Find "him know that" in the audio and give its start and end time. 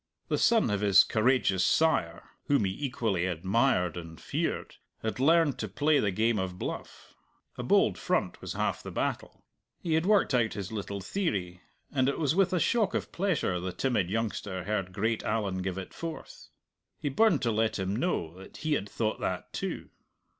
17.77-18.57